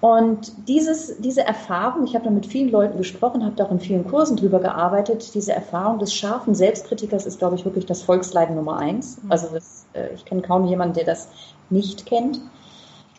[0.00, 3.80] Und dieses, diese Erfahrung, ich habe da mit vielen Leuten gesprochen, habe da auch in
[3.80, 8.56] vielen Kursen drüber gearbeitet, diese Erfahrung des scharfen Selbstkritikers ist, glaube ich, wirklich das Volksleiden
[8.56, 9.22] Nummer eins.
[9.22, 9.32] Mhm.
[9.32, 11.28] Also das, äh, ich kenne kaum jemanden, der das
[11.70, 12.40] nicht kennt.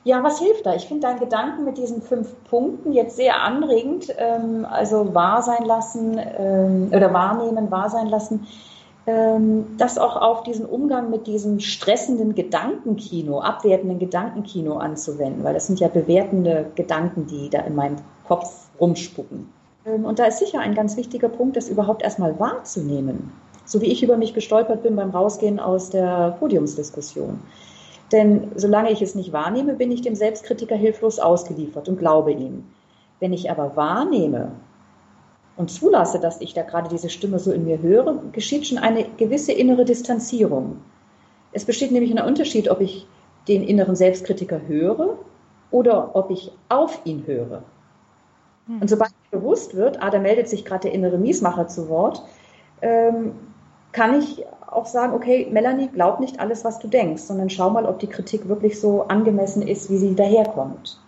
[0.04, 0.76] Ja, was hilft da?
[0.76, 4.14] Ich finde deinen Gedanken mit diesen fünf Punkten jetzt sehr anregend.
[4.18, 8.48] Ähm, also wahr sein lassen ähm, oder wahrnehmen, wahr sein lassen.
[9.08, 15.68] Ähm, das auch auf diesen Umgang mit diesem stressenden Gedankenkino, abwertenden Gedankenkino anzuwenden, weil das
[15.68, 19.52] sind ja bewertende Gedanken, die da in meinem Kopf rumspucken.
[19.86, 23.32] Ähm, und da ist sicher ein ganz wichtiger Punkt, das überhaupt erstmal wahrzunehmen.
[23.66, 27.40] So wie ich über mich gestolpert bin beim Rausgehen aus der Podiumsdiskussion.
[28.12, 32.66] Denn solange ich es nicht wahrnehme, bin ich dem Selbstkritiker hilflos ausgeliefert und glaube ihm.
[33.20, 34.52] Wenn ich aber wahrnehme
[35.58, 39.06] und zulasse, dass ich da gerade diese Stimme so in mir höre, geschieht schon eine
[39.18, 40.78] gewisse innere Distanzierung.
[41.52, 43.08] Es besteht nämlich ein Unterschied, ob ich
[43.48, 45.18] den inneren Selbstkritiker höre
[45.72, 47.64] oder ob ich auf ihn höre.
[48.68, 48.82] Hm.
[48.82, 52.24] Und sobald mir bewusst wird, ah, da meldet sich gerade der innere Miesmacher zu Wort,
[52.82, 53.32] ähm,
[53.96, 57.86] kann ich auch sagen, okay, Melanie, glaub nicht alles, was du denkst, sondern schau mal,
[57.86, 61.00] ob die Kritik wirklich so angemessen ist, wie sie daherkommt.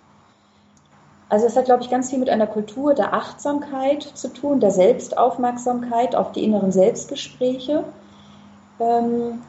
[1.28, 4.71] Also es hat, glaube ich, ganz viel mit einer Kultur der Achtsamkeit zu tun, der
[4.71, 7.84] Selbstaufmerksamkeit auf die inneren Selbstgespräche.
[8.80, 9.41] Ähm,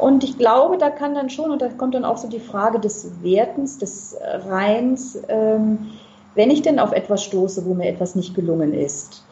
[0.00, 2.80] und ich glaube, da kann dann schon, und da kommt dann auch so die Frage
[2.80, 4.16] des Wertens, des
[4.48, 5.90] Reins, ähm,
[6.34, 9.24] wenn ich denn auf etwas stoße, wo mir etwas nicht gelungen ist,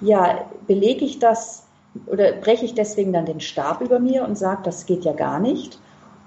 [0.00, 1.64] ja, belege ich das
[2.06, 5.40] oder breche ich deswegen dann den Stab über mir und sage, das geht ja gar
[5.40, 5.78] nicht?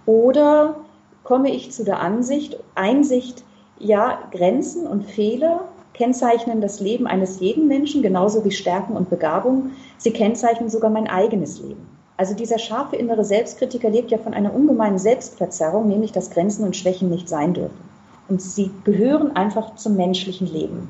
[0.05, 0.75] Oder
[1.23, 3.43] komme ich zu der Ansicht, Einsicht,
[3.79, 9.71] ja, Grenzen und Fehler kennzeichnen das Leben eines jeden Menschen, genauso wie Stärken und Begabung.
[9.97, 11.87] Sie kennzeichnen sogar mein eigenes Leben.
[12.17, 16.75] Also dieser scharfe innere Selbstkritiker lebt ja von einer ungemeinen Selbstverzerrung, nämlich dass Grenzen und
[16.75, 17.89] Schwächen nicht sein dürfen.
[18.29, 20.89] Und sie gehören einfach zum menschlichen Leben.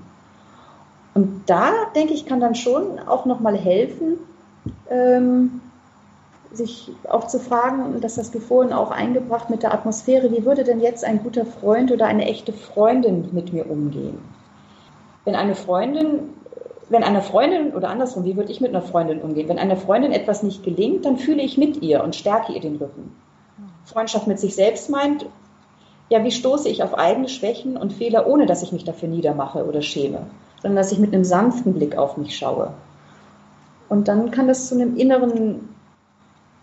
[1.14, 4.18] Und da, denke ich, kann dann schon auch nochmal helfen,
[4.90, 5.62] ähm,
[6.52, 10.64] sich auch zu fragen, das hast du vorhin auch eingebracht mit der Atmosphäre, wie würde
[10.64, 14.20] denn jetzt ein guter Freund oder eine echte Freundin mit mir umgehen?
[15.24, 16.34] Wenn eine Freundin,
[16.90, 19.48] wenn einer Freundin oder andersrum, wie würde ich mit einer Freundin umgehen?
[19.48, 22.76] Wenn einer Freundin etwas nicht gelingt, dann fühle ich mit ihr und stärke ihr den
[22.76, 23.16] Rücken.
[23.86, 25.26] Freundschaft mit sich selbst meint,
[26.10, 29.66] ja, wie stoße ich auf eigene Schwächen und Fehler, ohne dass ich mich dafür niedermache
[29.66, 30.28] oder schäme,
[30.62, 32.74] sondern dass ich mit einem sanften Blick auf mich schaue.
[33.92, 35.68] Und dann kann das zu einem inneren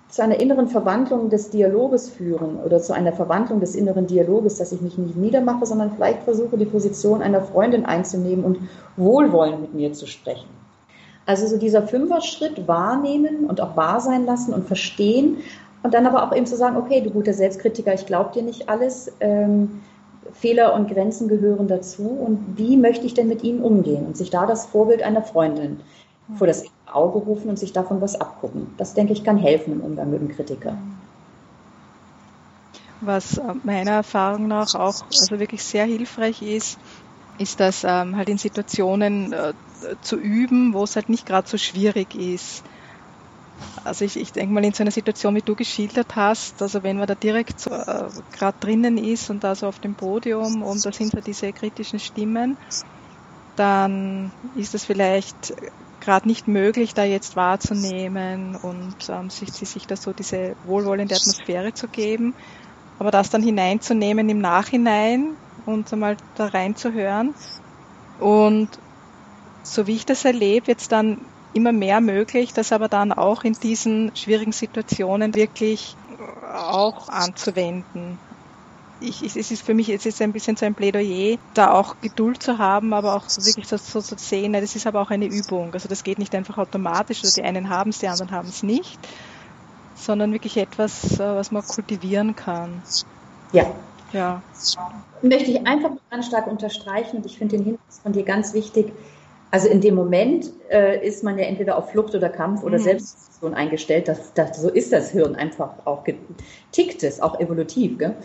[0.09, 4.73] zu einer inneren Verwandlung des Dialoges führen oder zu einer Verwandlung des inneren Dialoges, dass
[4.73, 8.59] ich mich nicht niedermache, sondern vielleicht versuche, die Position einer Freundin einzunehmen und
[8.97, 10.49] wohlwollend mit mir zu sprechen.
[11.27, 15.37] Also so dieser Fünfer-Schritt wahrnehmen und auch wahr sein lassen und verstehen
[15.83, 18.71] und dann aber auch eben zu sagen, okay, du guter Selbstkritiker, ich glaube dir nicht
[18.71, 19.13] alles.
[19.21, 19.83] Ähm,
[20.33, 24.31] Fehler und Grenzen gehören dazu und wie möchte ich denn mit ihnen umgehen und sich
[24.31, 25.81] da das Vorbild einer Freundin
[26.37, 26.65] vor das
[26.95, 28.75] Auge rufen und sich davon was abgucken.
[28.77, 30.79] Das, denke ich, kann helfen im Umgang mit dem Kritiker.
[33.01, 36.79] Was äh, meiner Erfahrung nach auch also wirklich sehr hilfreich ist,
[37.39, 39.55] ist das ähm, halt in Situationen äh,
[40.01, 42.65] zu üben, wo es halt nicht gerade so schwierig ist.
[43.85, 46.97] Also ich, ich denke mal in so einer Situation, wie du geschildert hast, also wenn
[46.97, 50.85] man da direkt so, äh, gerade drinnen ist und da so auf dem Podium und
[50.85, 52.59] da sind so diese kritischen Stimmen,
[53.55, 55.55] dann ist es vielleicht
[56.01, 61.73] gerade nicht möglich, da jetzt wahrzunehmen und ähm, sich, sich da so diese wohlwollende Atmosphäre
[61.75, 62.35] zu geben.
[62.99, 67.35] Aber das dann hineinzunehmen im Nachhinein und einmal da reinzuhören.
[68.17, 68.81] Und
[69.63, 73.55] so wie ich das erlebe, jetzt dann immer mehr möglich, das aber dann auch in
[73.55, 75.99] diesen schwierigen Situationen wirklich
[76.43, 78.21] auch anzuwenden
[79.01, 82.43] ich, es ist für mich, es ist ein bisschen so ein Plädoyer, da auch Geduld
[82.43, 85.73] zu haben, aber auch wirklich so, so zu sehen, das ist aber auch eine Übung.
[85.73, 88.63] Also das geht nicht einfach automatisch, also die einen haben es, die anderen haben es
[88.63, 88.99] nicht,
[89.95, 92.83] sondern wirklich etwas, äh, was man kultivieren kann.
[93.53, 93.67] Ja.
[94.13, 94.43] Ja.
[95.23, 98.93] Möchte ich einfach ganz stark unterstreichen und ich finde den Hinweis von dir ganz wichtig.
[99.51, 102.83] Also in dem Moment äh, ist man ja entweder auf Flucht oder Kampf oder mhm.
[102.83, 104.09] Selbstdestruktion eingestellt.
[104.09, 106.05] Das, das, so ist das Hirn einfach auch
[106.73, 107.99] tickt es, auch evolutiv.
[107.99, 108.17] Gell?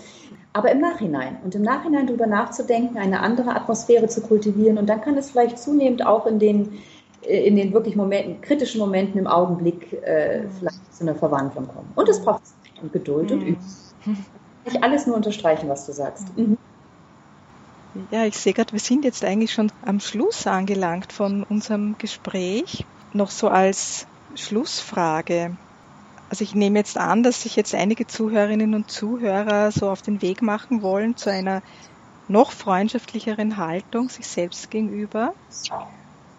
[0.53, 1.37] Aber im Nachhinein.
[1.43, 4.77] Und im Nachhinein darüber nachzudenken, eine andere Atmosphäre zu kultivieren.
[4.77, 6.77] Und dann kann es vielleicht zunehmend auch in den,
[7.23, 11.91] äh, in den wirklich Momenten, kritischen Momenten im Augenblick äh, vielleicht zu einer Verwandlung kommen.
[11.95, 13.37] Und es braucht Zeit und Geduld mhm.
[13.37, 13.63] und Übung.
[14.65, 16.37] Ich alles nur unterstreichen, was du sagst.
[16.37, 16.57] Mhm.
[18.11, 22.85] Ja, ich sehe gerade, wir sind jetzt eigentlich schon am Schluss angelangt von unserem Gespräch.
[23.13, 25.55] Noch so als Schlussfrage.
[26.33, 30.23] Also ich nehme jetzt an, dass sich jetzt einige Zuhörerinnen und Zuhörer so auf den
[30.23, 31.61] Weg machen wollen zu einer
[32.25, 35.35] noch freundschaftlicheren Haltung sich selbst gegenüber.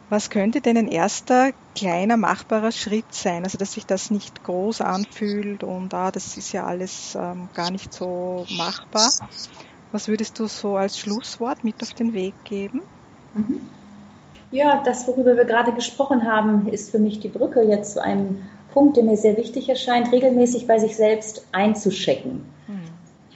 [0.08, 3.44] Was könnte denn ein erster kleiner machbarer Schritt sein?
[3.44, 7.70] Also dass sich das nicht groß anfühlt und ah, das ist ja alles ähm, gar
[7.70, 9.12] nicht so machbar.
[9.92, 12.80] Was würdest du so als Schlusswort mit auf den Weg geben?
[13.32, 13.70] Mhm.
[14.50, 18.42] Ja, das, worüber wir gerade gesprochen haben, ist für mich die Brücke jetzt zu einem
[18.74, 22.44] Punkt, der mir sehr wichtig erscheint, regelmäßig bei sich selbst einzuschecken.
[22.66, 22.80] Hm.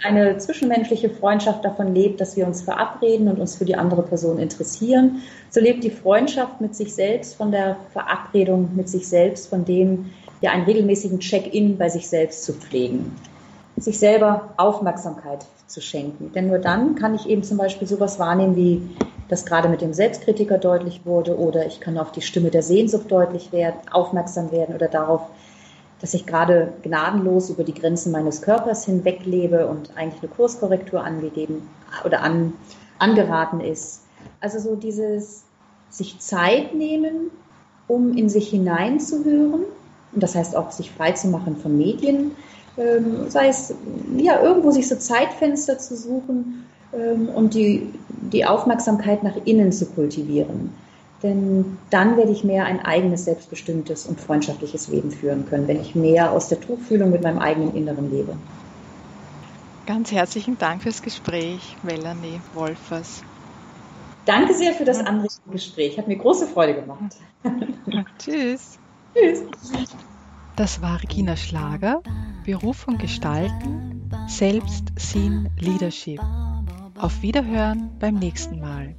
[0.02, 4.38] Eine zwischenmenschliche Freundschaft davon lebt, dass wir uns verabreden und uns für die andere Person
[4.38, 5.22] interessieren.
[5.50, 10.10] So lebt die Freundschaft mit sich selbst von der Verabredung mit sich selbst, von dem
[10.40, 13.16] ja einen regelmäßigen Check-in bei sich selbst zu pflegen.
[13.76, 16.32] Sich selber Aufmerksamkeit zu schenken.
[16.32, 18.82] Denn nur dann kann ich eben zum Beispiel sowas wahrnehmen wie
[19.28, 23.10] das gerade mit dem Selbstkritiker deutlich wurde oder ich kann auf die Stimme der Sehnsucht
[23.10, 25.22] deutlich werden, aufmerksam werden oder darauf,
[26.00, 31.02] dass ich gerade gnadenlos über die Grenzen meines Körpers hinweg lebe und eigentlich eine Kurskorrektur
[31.02, 31.68] angegeben
[32.04, 32.54] oder an,
[32.98, 34.02] angeraten ist.
[34.40, 35.44] Also so dieses
[35.90, 37.30] sich Zeit nehmen,
[37.86, 39.64] um in sich hineinzuhören
[40.12, 42.32] und das heißt auch sich frei zu machen von Medien,
[42.76, 43.74] ähm, sei es
[44.16, 49.86] ja irgendwo sich so Zeitfenster zu suchen ähm, und die, die Aufmerksamkeit nach innen zu
[49.86, 50.72] kultivieren.
[51.22, 55.94] Denn dann werde ich mehr ein eigenes, selbstbestimmtes und freundschaftliches Leben führen können, wenn ich
[55.94, 58.36] mehr aus der Tuchfühlung mit meinem eigenen Inneren lebe.
[59.86, 63.22] Ganz herzlichen Dank fürs Gespräch, Melanie Wolfers.
[64.26, 65.98] Danke sehr für das anregende Gespräch.
[65.98, 67.16] Hat mir große Freude gemacht.
[68.18, 68.78] Tschüss.
[69.14, 69.42] Tschüss.
[70.54, 72.02] Das war Regina Schlager,
[72.44, 76.20] Beruf und Gestalten, Selbstsinn, Leadership.
[77.00, 78.96] Auf Wiederhören beim nächsten Mal.